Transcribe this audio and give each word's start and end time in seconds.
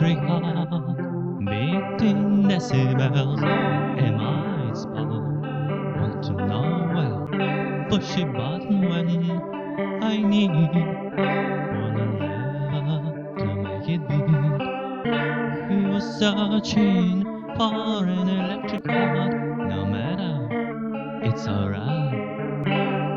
Montreal, 0.00 1.40
meeting 1.40 2.44
decibels 2.44 3.42
in 3.98 4.16
my 4.16 4.72
spell. 4.72 5.22
Want 5.98 6.22
to 6.22 6.32
know 6.34 6.70
well, 6.94 7.28
push 7.90 8.16
a 8.16 8.24
button 8.26 8.88
when 8.88 9.08
I 10.00 10.16
need. 10.22 10.50
Wanna 12.70 13.12
to 13.38 13.46
make 13.56 13.88
it 13.88 14.06
big. 14.06 14.28
We 15.68 15.90
were 15.90 16.00
searching 16.00 17.24
for 17.56 18.04
an 18.04 18.28
electric 18.28 18.86
heart. 18.86 19.34
No 19.58 19.84
matter, 19.84 20.48
it's 21.24 21.48
alright. 21.48 22.14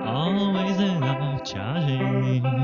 Always 0.08 0.80
enough 0.80 1.44
charging 1.44 2.22
me. 2.22 2.60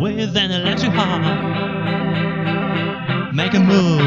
With 0.00 0.36
an 0.36 0.50
electric 0.50 0.92
heart. 0.92 1.22
Make 3.34 3.54
a 3.54 3.60
move. 3.60 4.00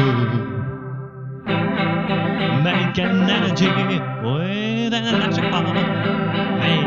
Make 2.64 2.98
an 2.98 3.30
energy 3.30 3.68
with 3.68 4.92
an 4.92 5.14
electric 5.14 5.46
heart. 5.52 5.74
Make 6.60 6.84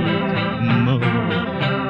a 0.69 0.79
move. 0.85 1.86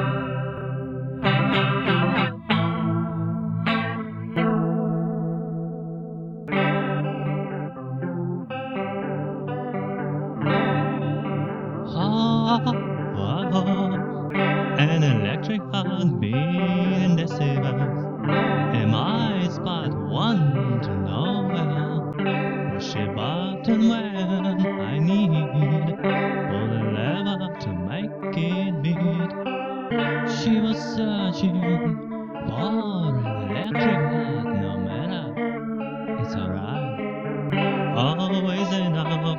Am 17.40 18.94
I 18.94 19.48
but 19.64 19.94
one 19.94 20.80
to 20.82 20.90
know 20.90 21.48
well? 21.52 22.14
Push 22.74 22.96
a 22.96 23.06
button 23.14 23.88
when 23.88 24.66
I 24.80 24.98
need. 24.98 25.30
Pull 26.02 26.72
a 26.72 26.82
lever 26.96 27.60
to 27.60 27.72
make 27.72 28.36
it 28.36 28.82
beat. 28.82 29.32
She 30.38 30.60
was 30.60 30.78
searching 30.78 31.60
for 32.48 33.14
an 33.14 33.50
electric 33.50 34.00
heart, 34.10 34.46
no 34.60 34.78
matter. 34.78 35.24
It's 36.22 36.34
alright. 36.34 37.96
Always 37.96 38.72
enough. 38.72 39.38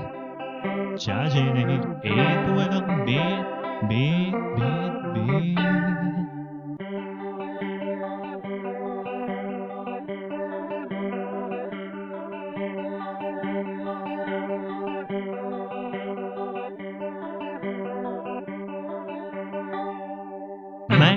Charging 0.97 1.57
it, 1.57 1.85
it 2.03 2.15
will 2.55 2.81
beat, 3.05 3.45
beat, 3.89 4.33
beat, 4.55 5.55
beat. 5.55 6.28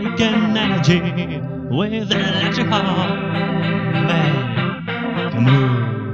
Make 0.02 0.20
an 0.20 0.56
energy 0.56 0.98
with 1.70 2.10
an 2.10 2.20
electric 2.20 2.66
heart. 2.66 3.20
Make 4.08 5.32
a 5.32 5.40
move. 5.40 6.10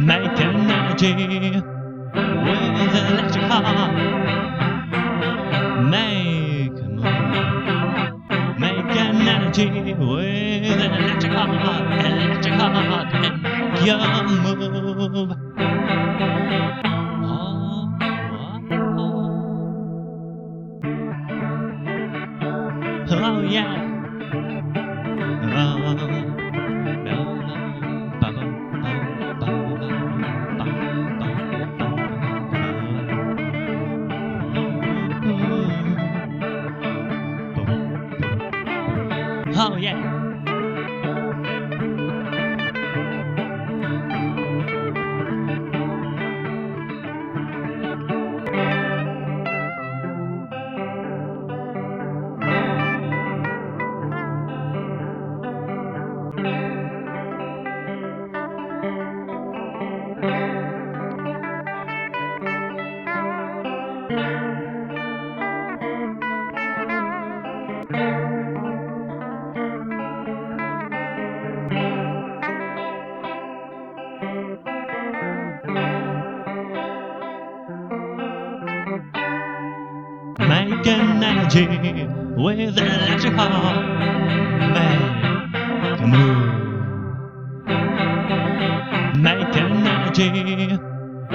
Make 0.00 0.40
an 0.40 0.70
energy 0.70 1.12
with 1.12 2.96
an 2.96 3.06
electric 3.12 3.44
heart. 3.44 3.92
Make 5.90 6.78
a 6.78 6.88
move. 6.88 7.12
Make 8.58 8.96
an 8.96 9.28
energy 9.28 9.68
with 9.92 10.72
an 10.72 10.80
electric 10.80 11.32
heart. 11.32 11.50
Electric 12.06 12.54
heart. 12.54 13.14
And 13.14 13.42
make 13.42 13.86
your 13.86 14.24
move. 15.28 15.36
Oh, 23.10 23.42
yeah. 23.42 23.88
Make 80.82 80.98
an 80.98 81.22
energy 81.22 81.66
with 82.34 82.76
an 82.76 82.86
electric 82.88 83.34
heart. 83.34 83.86
Make 84.74 86.00
a 86.00 86.06
move. 86.08 86.50
Make 89.16 89.56
an 89.62 89.86
energy 89.86 90.28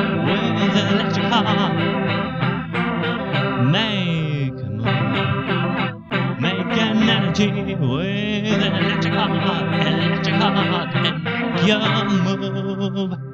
with 0.03 0.75
an 0.75 0.87
electric 0.91 1.27
heart. 1.31 1.75
Make 3.71 4.59
a 4.59 4.69
move. 4.69 6.41
Make 6.41 6.77
an 6.83 7.09
energy 7.09 7.49
with 7.75 8.51
an 8.51 8.61
electric 8.75 9.13
heart. 9.13 9.31
Electric 9.87 10.35
heart. 10.35 10.89
And 10.93 11.23
make 11.23 11.63
your 11.65 11.79
move. 12.89 13.26